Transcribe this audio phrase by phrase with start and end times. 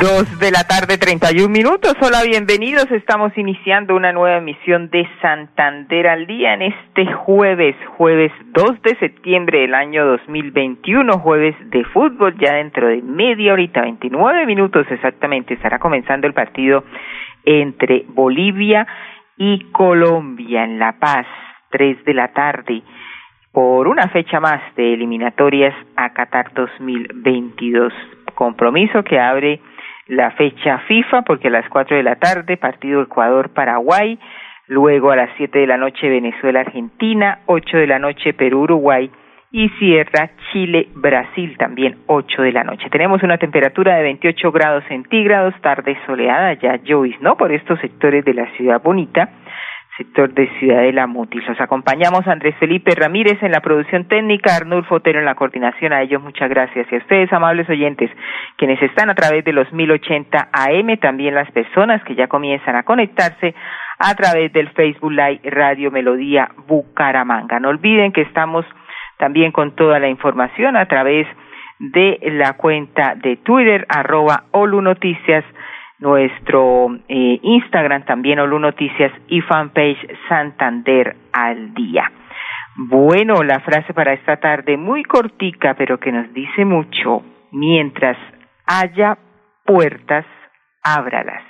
[0.00, 1.94] Dos de la tarde, 31 minutos.
[2.02, 2.90] Hola, bienvenidos.
[2.90, 8.94] Estamos iniciando una nueva emisión de Santander al Día en este jueves, jueves 2 de
[8.96, 12.36] septiembre del año 2021, jueves de fútbol.
[12.38, 16.84] Ya dentro de media horita, 29 minutos exactamente, estará comenzando el partido
[17.46, 18.86] entre Bolivia
[19.38, 21.26] y Colombia en La Paz,
[21.70, 22.82] 3 de la tarde
[23.50, 27.90] por una fecha más de eliminatorias a Qatar 2022.
[28.34, 29.62] Compromiso que abre
[30.06, 34.18] la fecha FIFA, porque a las cuatro de la tarde, partido Ecuador-Paraguay,
[34.68, 39.10] luego a las siete de la noche Venezuela-Argentina, ocho de la noche Perú-Uruguay
[39.52, 42.90] y cierra Chile-Brasil también ocho de la noche.
[42.90, 47.36] Tenemos una temperatura de 28 grados centígrados, tarde soleada, ya Joyce, ¿no?
[47.36, 49.30] Por estos sectores de la ciudad bonita
[49.96, 51.46] sector de Ciudad de la Mutis.
[51.48, 55.92] Los acompañamos Andrés Felipe Ramírez en la producción técnica, Arnulfo Otero en la coordinación.
[55.92, 56.86] A ellos muchas gracias.
[56.90, 58.10] Y a ustedes, amables oyentes,
[58.56, 62.82] quienes están a través de los 1080 AM, también las personas que ya comienzan a
[62.82, 63.54] conectarse
[63.98, 67.58] a través del Facebook Live Radio Melodía Bucaramanga.
[67.58, 68.66] No olviden que estamos
[69.18, 71.26] también con toda la información a través
[71.78, 75.44] de la cuenta de Twitter, arroba Olu Noticias,
[75.98, 82.10] nuestro eh, Instagram también Olu Noticias y fanpage Santander al día.
[82.76, 87.22] Bueno, la frase para esta tarde muy cortica, pero que nos dice mucho.
[87.50, 88.18] Mientras
[88.66, 89.16] haya
[89.64, 90.26] puertas,
[90.82, 91.42] ábralas.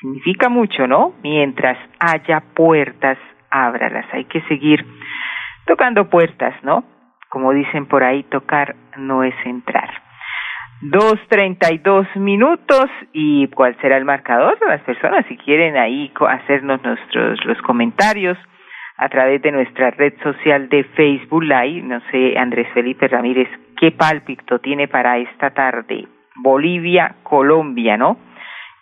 [0.00, 1.14] Significa mucho, ¿no?
[1.22, 3.16] Mientras haya puertas,
[3.50, 4.04] ábralas.
[4.12, 4.84] Hay que seguir
[5.66, 6.84] tocando puertas, ¿no?
[7.30, 10.01] Como dicen por ahí, tocar no es entrar.
[10.84, 15.76] Dos treinta y dos minutos y cuál será el marcador de las personas si quieren
[15.76, 18.36] ahí hacernos nuestros los comentarios
[18.96, 21.82] a través de nuestra red social de Facebook Live.
[21.82, 23.48] No sé, Andrés Felipe Ramírez,
[23.78, 26.08] qué pálpito tiene para esta tarde.
[26.34, 28.16] Bolivia, Colombia, ¿no?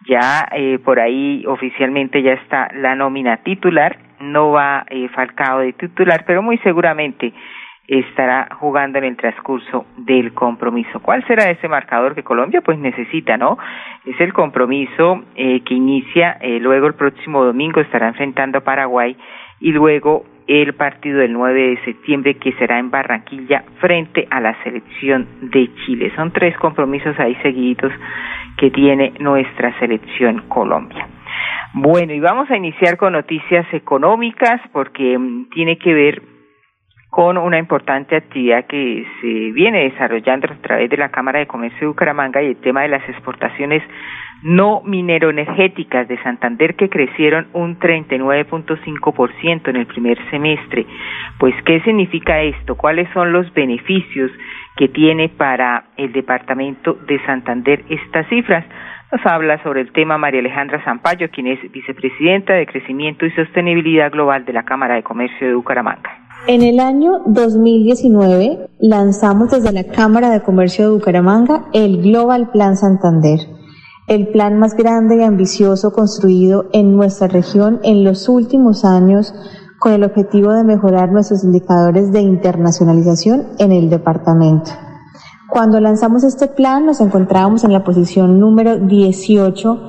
[0.09, 3.99] Ya eh, por ahí oficialmente ya está la nómina titular.
[4.21, 7.35] No va eh, Falcao de titular, pero muy seguramente
[7.91, 11.01] estará jugando en el transcurso del compromiso.
[11.01, 13.59] ¿Cuál será ese marcador que Colombia pues necesita, no?
[14.07, 19.17] Es el compromiso eh, que inicia eh, luego el próximo domingo estará enfrentando a Paraguay
[19.59, 24.55] y luego el partido del 9 de septiembre que será en Barranquilla frente a la
[24.63, 26.13] selección de Chile.
[26.15, 27.93] Son tres compromisos ahí seguidos
[28.57, 31.09] que tiene nuestra selección Colombia.
[31.75, 36.40] Bueno, y vamos a iniciar con noticias económicas porque mm, tiene que ver
[37.11, 41.81] con una importante actividad que se viene desarrollando a través de la Cámara de Comercio
[41.81, 43.83] de Bucaramanga y el tema de las exportaciones
[44.43, 50.87] no mineroenergéticas de Santander que crecieron un 39.5% en el primer semestre.
[51.39, 52.77] Pues, ¿qué significa esto?
[52.77, 54.31] ¿Cuáles son los beneficios
[54.77, 58.65] que tiene para el departamento de Santander estas cifras?
[59.13, 64.13] Nos habla sobre el tema María Alejandra Zampayo, quien es vicepresidenta de Crecimiento y Sostenibilidad
[64.13, 66.20] Global de la Cámara de Comercio de Bucaramanga.
[66.47, 72.79] En el año 2019 lanzamos desde la Cámara de Comercio de Bucaramanga el Global Plan
[72.79, 73.41] Santander,
[74.09, 79.35] el plan más grande y ambicioso construido en nuestra región en los últimos años
[79.79, 84.71] con el objetivo de mejorar nuestros indicadores de internacionalización en el departamento.
[85.51, 89.81] Cuando lanzamos este plan nos encontrábamos en la posición número 18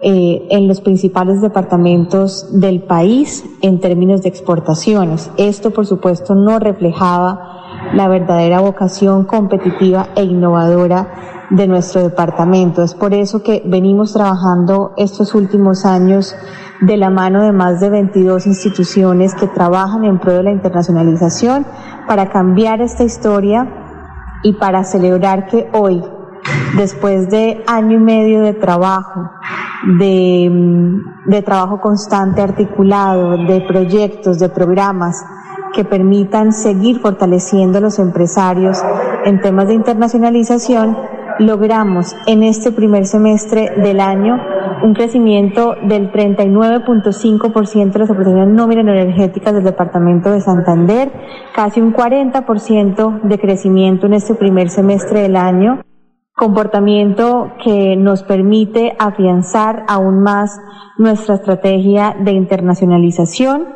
[0.00, 5.30] eh, en los principales departamentos del país en términos de exportaciones.
[5.36, 7.58] Esto, por supuesto, no reflejaba
[7.94, 12.82] la verdadera vocación competitiva e innovadora de nuestro departamento.
[12.82, 16.36] Es por eso que venimos trabajando estos últimos años
[16.80, 21.66] de la mano de más de 22 instituciones que trabajan en pro de la internacionalización
[22.06, 23.68] para cambiar esta historia
[24.42, 26.04] y para celebrar que hoy,
[26.76, 29.30] después de año y medio de trabajo,
[29.98, 35.24] de, mm, de trabajo constante articulado, de proyectos, de programas
[35.74, 38.82] que permitan seguir fortaleciendo a los empresarios
[39.24, 40.96] en temas de internacionalización,
[41.38, 44.40] logramos en este primer semestre del año
[44.82, 51.10] un crecimiento del 39.5% de las operaciones no energéticas del departamento de Santander,
[51.54, 55.80] casi un 40% de crecimiento en este primer semestre del año
[56.38, 60.58] comportamiento que nos permite afianzar aún más
[60.96, 63.66] nuestra estrategia de internacionalización,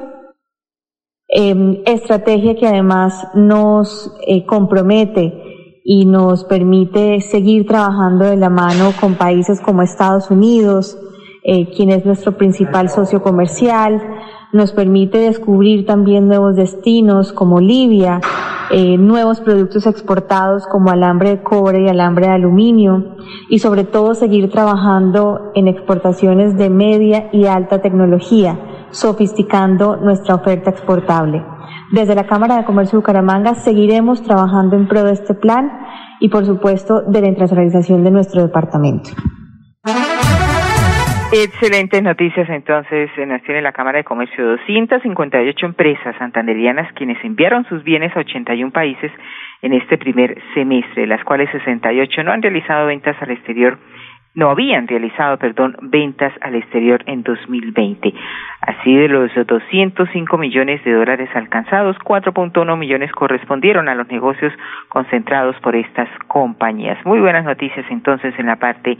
[1.28, 8.92] em, estrategia que además nos eh, compromete y nos permite seguir trabajando de la mano
[9.00, 10.96] con países como Estados Unidos,
[11.44, 14.00] eh, quien es nuestro principal socio comercial,
[14.52, 18.20] nos permite descubrir también nuevos destinos como Libia,
[18.70, 23.16] eh, nuevos productos exportados como alambre de cobre y alambre de aluminio
[23.48, 28.58] y sobre todo seguir trabajando en exportaciones de media y alta tecnología,
[28.90, 31.44] sofisticando nuestra oferta exportable.
[31.92, 35.70] Desde la Cámara de Comercio de Bucaramanga seguiremos trabajando en pro de este plan
[36.20, 39.10] y por supuesto de la internacionalización de nuestro departamento.
[41.34, 44.48] Excelentes noticias entonces nos tiene la Cámara de Comercio.
[44.48, 49.10] 258 empresas santanderianas quienes enviaron sus bienes a 81 países
[49.62, 53.78] en este primer semestre, las cuales 68 no han realizado ventas al exterior,
[54.34, 58.12] no habían realizado, perdón, ventas al exterior en 2020.
[58.60, 64.52] Así de los 205 millones de dólares alcanzados, 4.1 millones correspondieron a los negocios
[64.90, 66.98] concentrados por estas compañías.
[67.06, 68.98] Muy buenas noticias entonces en la parte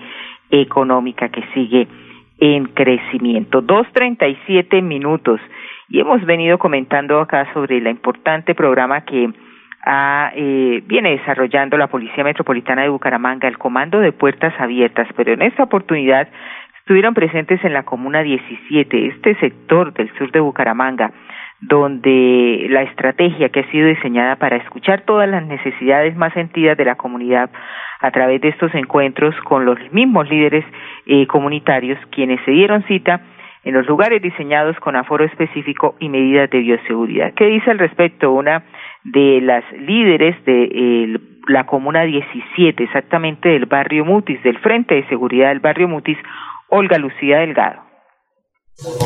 [0.50, 1.88] económica que sigue
[2.42, 3.60] en crecimiento.
[3.60, 5.40] Dos treinta y siete minutos.
[5.88, 9.30] Y hemos venido comentando acá sobre el importante programa que
[9.84, 15.32] ha, eh, viene desarrollando la Policía Metropolitana de Bucaramanga, el Comando de Puertas Abiertas, pero
[15.32, 16.26] en esta oportunidad
[16.80, 21.12] estuvieron presentes en la Comuna 17, este sector del sur de Bucaramanga,
[21.62, 26.84] donde la estrategia que ha sido diseñada para escuchar todas las necesidades más sentidas de
[26.84, 27.50] la comunidad
[28.00, 30.64] a través de estos encuentros con los mismos líderes
[31.06, 33.20] eh, comunitarios quienes se dieron cita
[33.62, 37.32] en los lugares diseñados con aforo específico y medidas de bioseguridad.
[37.34, 38.64] ¿Qué dice al respecto una
[39.04, 45.50] de las líderes de la Comuna 17, exactamente del barrio Mutis, del Frente de Seguridad
[45.50, 46.18] del barrio Mutis,
[46.68, 47.81] Olga Lucía Delgado?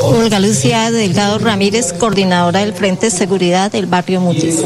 [0.03, 4.61] Olga Lucía Delgado Ramírez, coordinadora del Frente de Seguridad del barrio Mutis.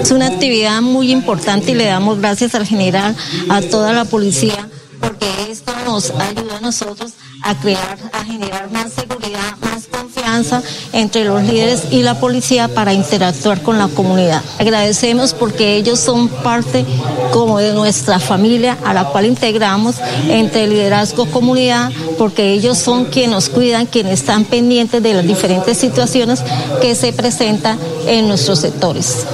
[0.00, 3.14] Es una actividad muy importante y le damos gracias al general,
[3.48, 4.68] a toda la policía,
[5.00, 7.12] porque esto nos ayuda a nosotros
[7.42, 9.56] a crear, a generar más seguridad,
[10.36, 10.62] confianza
[10.92, 14.42] entre los líderes y la policía para interactuar con la comunidad.
[14.60, 16.84] Agradecemos porque ellos son parte
[17.32, 23.30] como de nuestra familia a la cual integramos entre liderazgo comunidad porque ellos son quienes
[23.30, 26.42] nos cuidan, quienes están pendientes de las diferentes situaciones
[26.80, 29.26] que se presentan en nuestros sectores.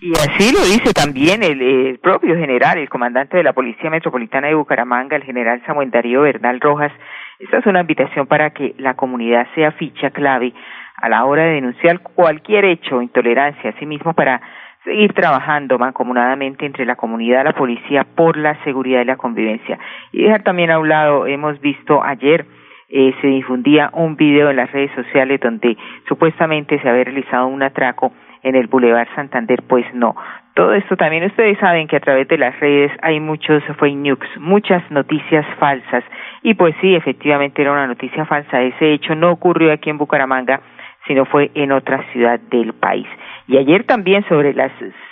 [0.00, 4.54] Y así lo dice también el, propio general, el comandante de la Policía Metropolitana de
[4.54, 6.92] Bucaramanga, el general Samuel Darío Bernal Rojas.
[7.38, 10.52] Esta es una invitación para que la comunidad sea ficha clave
[10.96, 14.40] a la hora de denunciar cualquier hecho o intolerancia, asimismo para
[14.84, 19.78] seguir trabajando mancomunadamente entre la comunidad la policía por la seguridad y la convivencia.
[20.12, 22.46] Y dejar también a un lado, hemos visto ayer
[22.88, 25.76] eh, se difundía un video en las redes sociales donde
[26.06, 30.14] supuestamente se había realizado un atraco en el Boulevard Santander, pues no.
[30.54, 34.18] Todo esto también ustedes saben que a través de las redes hay muchos fake news,
[34.38, 36.04] muchas noticias falsas.
[36.42, 38.62] Y pues sí, efectivamente era una noticia falsa.
[38.62, 40.60] Ese hecho no ocurrió aquí en Bucaramanga,
[41.08, 43.06] sino fue en otra ciudad del país.
[43.48, 44.70] Y ayer también sobre las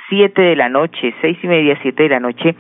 [0.09, 2.55] siete de la noche, seis y media, siete de la noche,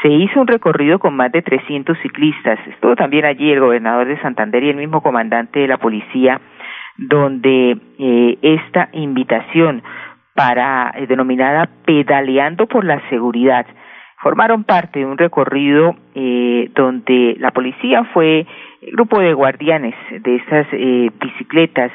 [0.00, 2.58] se hizo un recorrido con más de 300 ciclistas.
[2.66, 6.40] Estuvo también allí el gobernador de Santander y el mismo comandante de la policía,
[6.96, 9.82] donde eh, esta invitación
[10.34, 13.66] para eh, denominada Pedaleando por la Seguridad.
[14.22, 18.46] Formaron parte de un recorrido eh, donde la policía fue
[18.80, 21.90] el grupo de guardianes de estas eh, bicicletas,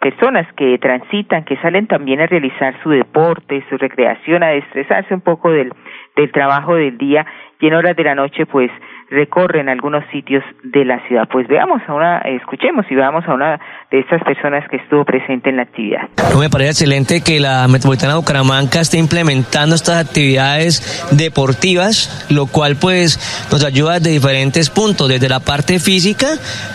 [0.00, 5.20] personas que transitan, que salen también a realizar su deporte, su recreación, a estresarse un
[5.20, 5.72] poco del,
[6.16, 7.24] del trabajo del día
[7.60, 8.70] y en horas de la noche pues
[9.12, 11.28] recorren algunos sitios de la ciudad.
[11.30, 15.50] Pues veamos a una, escuchemos y veamos a una de estas personas que estuvo presente
[15.50, 16.08] en la actividad.
[16.38, 22.76] Me parece excelente que la Metropolitana de Bucaramanga esté implementando estas actividades deportivas, lo cual
[22.76, 23.18] pues
[23.52, 26.28] nos ayuda de diferentes puntos, desde la parte física,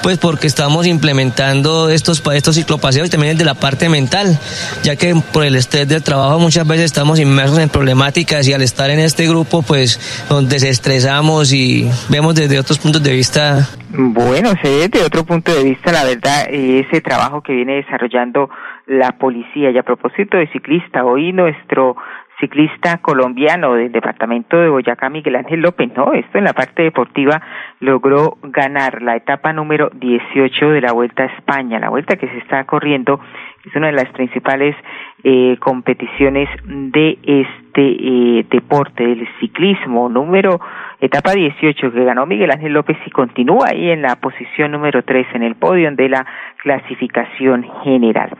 [0.04, 4.38] pues porque estamos implementando estos, estos ciclopaseos y también desde la parte mental,
[4.84, 8.62] ya que por el estrés del trabajo muchas veces estamos inmersos en problemáticas y al
[8.62, 13.68] estar en este grupo pues nos desestresamos y vemos desde otros puntos de vista?
[13.90, 18.50] Bueno, desde otro punto de vista, la verdad, ese trabajo que viene desarrollando
[18.86, 19.72] la policía.
[19.72, 21.96] Y a propósito de ciclista, hoy nuestro
[22.40, 26.14] ciclista colombiano del departamento de Boyacá, Miguel Ángel López, ¿no?
[26.14, 27.42] Esto en la parte deportiva
[27.80, 32.38] logró ganar la etapa número 18 de la Vuelta a España, la vuelta que se
[32.38, 33.20] está corriendo,
[33.66, 34.76] es una de las principales
[35.24, 40.60] eh, competiciones de este eh, deporte, del ciclismo, número
[41.00, 45.28] etapa 18 que ganó Miguel Ángel López y continúa ahí en la posición número 3
[45.34, 46.26] en el podio de la
[46.62, 48.32] clasificación general.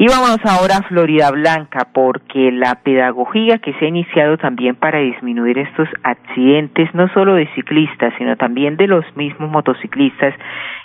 [0.00, 5.00] Y vámonos ahora a Florida Blanca, porque la pedagogía que se ha iniciado también para
[5.00, 10.34] disminuir estos accidentes, no solo de ciclistas, sino también de los mismos motociclistas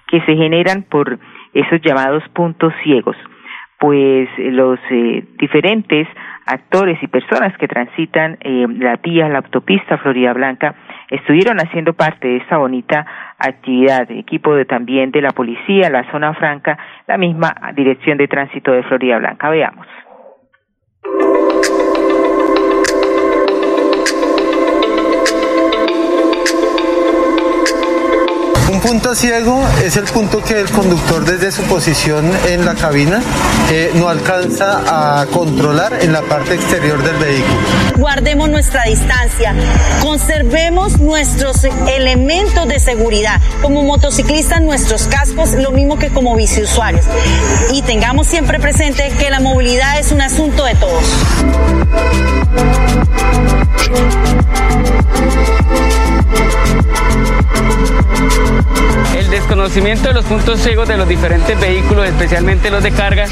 [0.08, 1.20] que se generan por
[1.53, 3.15] esos llamados puntos ciegos,
[3.77, 6.08] pues los eh, diferentes
[6.46, 10.76] actores y personas que transitan eh, la vía, la autopista Florida Blanca,
[11.10, 13.06] estuvieron haciendo parte de esta bonita
[13.38, 18.72] actividad, equipo de, también de la policía, la zona franca, la misma dirección de tránsito
[18.72, 19.50] de Florida Blanca.
[19.50, 19.88] Veamos.
[28.84, 33.22] Punto ciego es el punto que el conductor desde su posición en la cabina
[33.72, 37.56] eh, no alcanza a controlar en la parte exterior del vehículo.
[37.96, 39.56] Guardemos nuestra distancia,
[40.02, 47.06] conservemos nuestros elementos de seguridad, como motociclistas nuestros cascos, lo mismo que como biciusuarios.
[47.72, 51.06] Y tengamos siempre presente que la movilidad es un asunto de todos.
[59.15, 63.25] El desconocimiento de los puntos ciegos de los diferentes vehículos, especialmente los de carga,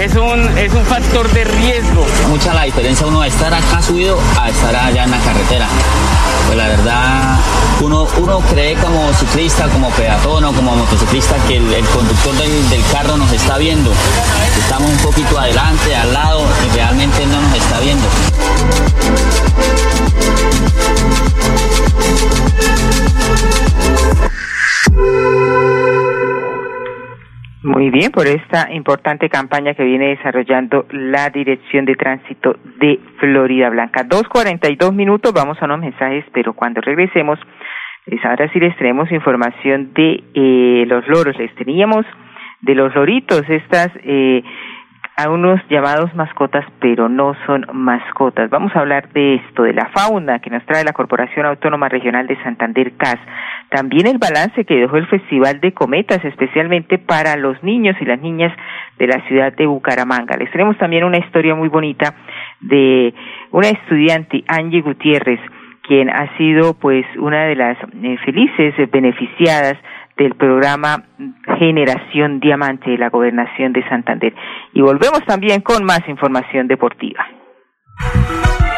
[0.00, 2.04] es un, es un factor de riesgo.
[2.28, 5.68] Mucha la diferencia uno de estar acá subido a estar allá en la carretera.
[6.46, 7.38] Pues la verdad,
[7.80, 12.82] uno, uno cree como ciclista, como peatón o como motociclista que el, conductor del, del,
[12.90, 13.92] carro nos está viendo.
[14.58, 18.08] Estamos un poquito adelante, al lado y realmente no nos está viendo.
[27.68, 33.68] Muy bien, por esta importante campaña que viene desarrollando la Dirección de Tránsito de Florida
[33.68, 34.04] Blanca.
[34.04, 37.38] Dos cuarenta y dos minutos, vamos a unos mensajes, pero cuando regresemos,
[38.06, 41.36] pues ahora sí les tenemos información de eh, los loros.
[41.38, 42.06] Les teníamos
[42.62, 44.42] de los loritos, estas eh,
[45.18, 48.48] a unos llamados mascotas, pero no son mascotas.
[48.50, 52.28] Vamos a hablar de esto, de la fauna que nos trae la Corporación Autónoma Regional
[52.28, 53.18] de Santander CAS.
[53.68, 58.20] También el balance que dejó el Festival de Cometas, especialmente para los niños y las
[58.20, 58.56] niñas
[58.96, 60.36] de la ciudad de Bucaramanga.
[60.36, 62.14] Les tenemos también una historia muy bonita
[62.60, 63.12] de
[63.50, 65.40] una estudiante, Angie Gutiérrez,
[65.82, 69.78] quien ha sido pues una de las eh, felices beneficiadas
[70.18, 71.04] del programa
[71.58, 74.34] Generación Diamante de la Gobernación de Santander.
[74.74, 77.24] Y volvemos también con más información deportiva.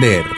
[0.00, 0.37] Santander.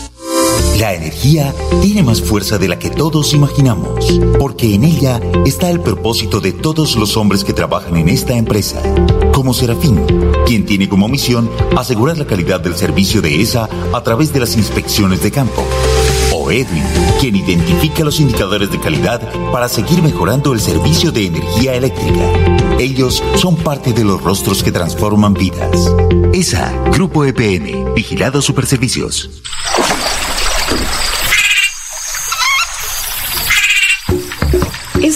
[0.81, 5.79] La energía tiene más fuerza de la que todos imaginamos, porque en ella está el
[5.79, 8.81] propósito de todos los hombres que trabajan en esta empresa,
[9.31, 10.03] como Serafín,
[10.47, 14.57] quien tiene como misión asegurar la calidad del servicio de ESA a través de las
[14.57, 15.63] inspecciones de campo.
[16.33, 16.83] O Edwin,
[17.19, 19.21] quien identifica los indicadores de calidad
[19.51, 22.27] para seguir mejorando el servicio de energía eléctrica.
[22.79, 25.93] Ellos son parte de los rostros que transforman vidas.
[26.33, 29.29] ESA, Grupo EPN, Vigilados Superservicios.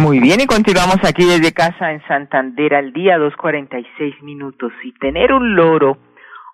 [0.00, 4.72] Muy bien, y continuamos aquí desde casa en Santander al día, 2.46 minutos.
[4.84, 5.98] Y tener un loro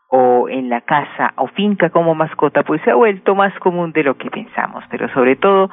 [0.08, 4.02] o en la casa o finca como mascota, pues se ha vuelto más común de
[4.02, 5.70] lo que pensamos, pero sobre todo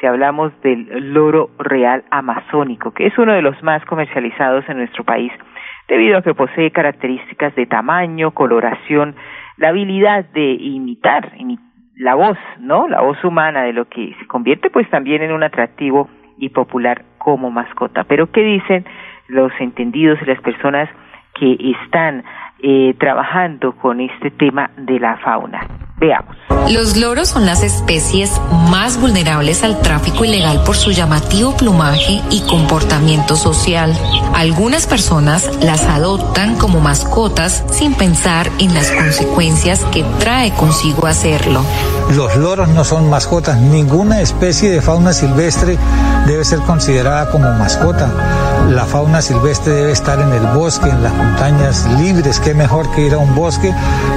[0.00, 5.04] si hablamos del loro real amazónico, que es uno de los más comercializados en nuestro
[5.04, 5.32] país,
[5.88, 9.14] debido a que posee características de tamaño, coloración,
[9.58, 11.71] la habilidad de imitar, imitar
[12.02, 12.88] la voz, ¿no?
[12.88, 17.04] La voz humana de lo que se convierte pues también en un atractivo y popular
[17.18, 18.02] como mascota.
[18.04, 18.84] Pero ¿qué dicen
[19.28, 20.88] los entendidos y las personas
[21.34, 22.24] que están
[22.60, 25.81] eh, trabajando con este tema de la fauna?
[26.02, 26.36] Veamos.
[26.68, 28.30] Los loros son las especies
[28.70, 33.96] más vulnerables al tráfico ilegal por su llamativo plumaje y comportamiento social.
[34.34, 41.62] Algunas personas las adoptan como mascotas sin pensar en las consecuencias que trae consigo hacerlo.
[42.10, 43.58] Los loros no son mascotas.
[43.58, 45.78] Ninguna especie de fauna silvestre
[46.26, 48.10] debe ser considerada como mascota.
[48.70, 52.38] La fauna silvestre debe estar en el bosque, en las montañas libres.
[52.38, 53.74] Qué mejor que ir a un bosque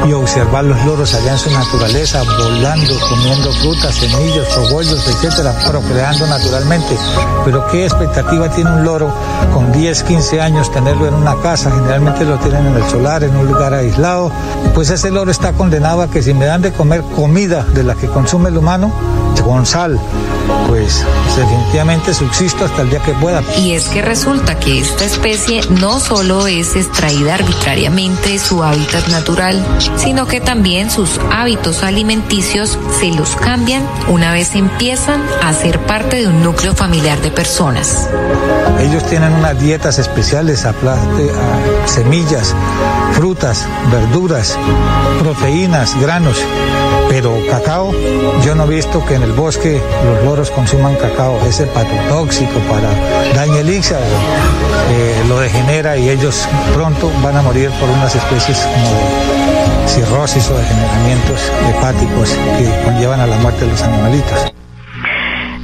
[0.08, 1.75] y observar los loros allá en su naturaleza,
[2.24, 6.98] volando, comiendo frutas, semillas, cogollos, etcétera, procreando naturalmente.
[7.44, 9.14] Pero qué expectativa tiene un loro
[9.54, 11.72] con 10, 15 años tenerlo en una casa.
[11.72, 14.32] Generalmente lo tienen en el solar, en un lugar aislado.
[14.74, 17.96] Pues ese loro está condenado a que si me dan de comer comida de la
[17.96, 18.92] que consume el humano,
[19.43, 20.00] con sal,
[20.67, 23.43] pues definitivamente subsisto hasta el día que pueda.
[23.58, 29.08] Y es que resulta que esta especie no solo es extraída arbitrariamente de su hábitat
[29.10, 29.65] natural,
[29.98, 36.17] sino que también sus hábitos alimenticios se los cambian una vez empiezan a ser parte
[36.17, 38.10] de un núcleo familiar de personas.
[38.80, 40.74] Ellos tienen unas dietas especiales, a
[41.86, 42.54] semillas,
[43.13, 44.58] frutas, verduras,
[45.19, 46.38] proteínas, granos,
[47.10, 47.91] pero cacao,
[48.46, 52.89] yo no he visto que en el bosque los loros consuman cacao, es hepatotóxico para
[53.34, 54.06] daño el hígado,
[54.91, 60.50] eh, lo degenera y ellos pronto van a morir por unas especies como de cirrosis
[60.52, 64.54] o degeneramientos hepáticos que conllevan a la muerte de los animalitos.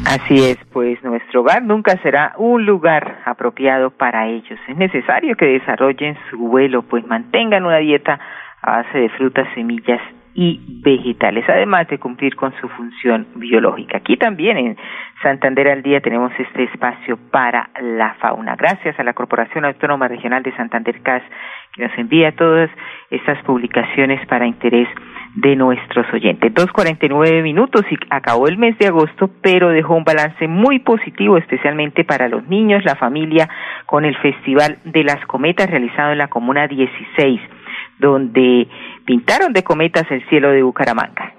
[0.05, 4.59] Así es, pues nuestro hogar nunca será un lugar apropiado para ellos.
[4.67, 8.19] Es necesario que desarrollen su vuelo, pues mantengan una dieta
[8.61, 10.01] a base de frutas, semillas
[10.33, 13.97] y vegetales, además de cumplir con su función biológica.
[13.97, 14.77] Aquí también en
[15.21, 18.55] Santander al Día tenemos este espacio para la fauna.
[18.55, 21.23] Gracias a la Corporación Autónoma Regional de Santander CAS
[21.73, 22.69] que nos envía todas
[23.09, 24.87] estas publicaciones para interés
[25.35, 26.53] de nuestros oyentes.
[26.53, 30.47] Dos cuarenta y nueve minutos y acabó el mes de agosto, pero dejó un balance
[30.47, 33.47] muy positivo, especialmente para los niños, la familia,
[33.85, 37.39] con el Festival de las Cometas realizado en la Comuna 16,
[37.99, 38.67] donde
[39.05, 41.33] pintaron de cometas el cielo de Bucaramanga.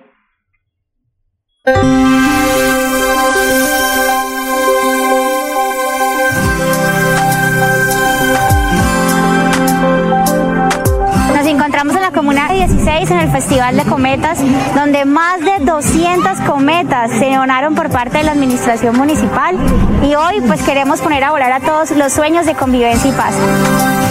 [11.35, 14.43] Nos encontramos en la Comuna 16 en el Festival de Cometas,
[14.75, 19.57] donde más de 200 cometas se donaron por parte de la Administración Municipal
[20.03, 24.02] y hoy pues queremos poner a volar a todos los sueños de convivencia y paz.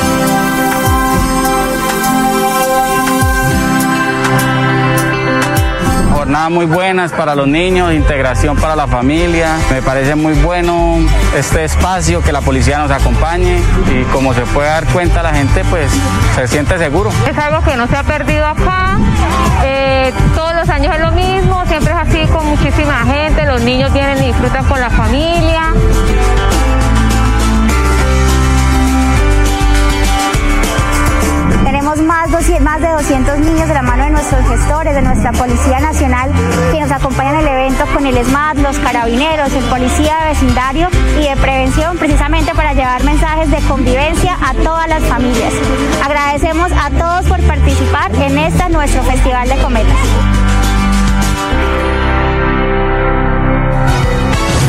[6.32, 9.58] Jornadas muy buenas para los niños, integración para la familia.
[9.70, 10.98] Me parece muy bueno
[11.36, 13.60] este espacio, que la policía nos acompañe
[13.92, 15.92] y como se puede dar cuenta la gente, pues
[16.36, 17.12] se siente seguro.
[17.30, 18.98] Es algo que no se ha perdido acá.
[19.66, 23.92] Eh, todos los años es lo mismo, siempre es así con muchísima gente, los niños
[23.92, 25.74] vienen y disfrutan con la familia.
[32.60, 36.32] Más, de 200 niños de la mano de nuestros gestores de nuestra Policía Nacional
[36.72, 40.90] que nos acompañan en el evento con el SMAT, los carabineros, el policía de vecindario
[41.20, 45.54] y de prevención precisamente para llevar mensajes de convivencia a todas las familias.
[46.04, 50.31] Agradecemos a todos por participar en este nuestro Festival de Cometas.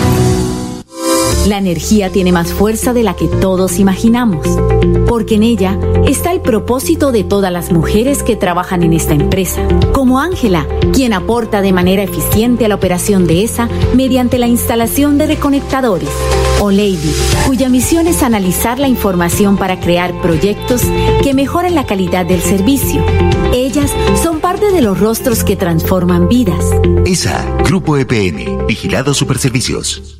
[0.00, 0.49] Thank you.
[1.50, 4.46] La energía tiene más fuerza de la que todos imaginamos,
[5.08, 9.66] porque en ella está el propósito de todas las mujeres que trabajan en esta empresa,
[9.90, 15.18] como Ángela, quien aporta de manera eficiente a la operación de esa mediante la instalación
[15.18, 16.08] de reconectadores,
[16.60, 17.12] o Lady,
[17.48, 20.82] cuya misión es analizar la información para crear proyectos
[21.24, 23.04] que mejoren la calidad del servicio.
[23.52, 23.90] Ellas
[24.22, 26.64] son parte de los rostros que transforman vidas.
[27.04, 30.19] ESA, Grupo EPN, Vigilado Superservicios.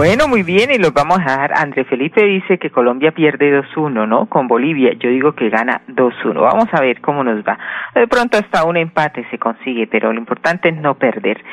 [0.00, 1.52] Bueno, muy bien, y los vamos a dejar.
[1.54, 4.30] André Felipe dice que Colombia pierde 2-1, ¿no?
[4.30, 4.94] Con Bolivia.
[4.94, 6.40] Yo digo que gana 2-1.
[6.40, 7.58] Vamos a ver cómo nos va.
[7.94, 11.44] De pronto hasta un empate se consigue, pero lo importante es no perder.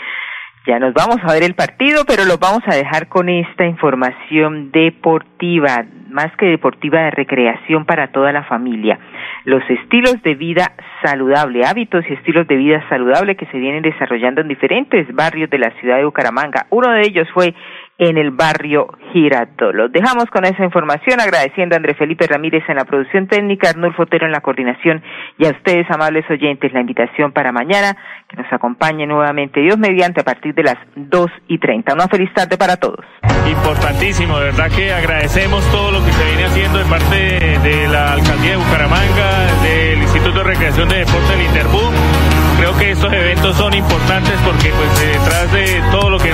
[0.65, 4.71] Ya nos vamos a ver el partido, pero los vamos a dejar con esta información
[4.71, 8.97] deportiva, más que deportiva de recreación para toda la familia.
[9.45, 14.41] Los estilos de vida saludable, hábitos y estilos de vida saludable que se vienen desarrollando
[14.41, 16.65] en diferentes barrios de la ciudad de Bucaramanga.
[16.69, 17.53] Uno de ellos fue
[17.97, 19.71] en el barrio Girato.
[19.73, 24.03] Los dejamos con esa información, agradeciendo a André Felipe Ramírez en la producción técnica, Arnulfo
[24.03, 25.01] Otero en la coordinación
[25.37, 27.97] y a ustedes, amables oyentes, la invitación para mañana,
[28.29, 31.93] que nos acompañe nuevamente Dios mediante a partir de las dos y treinta.
[31.93, 33.05] Una feliz tarde para todos.
[33.49, 37.87] Importantísimo, de verdad que agradecemos todo lo que se viene haciendo de parte de, de
[37.87, 41.81] la Alcaldía de Bucaramanga, del Instituto de Recreación de Deporte del Interbú.
[42.57, 46.33] Creo que estos eventos son importantes porque pues detrás de todo lo que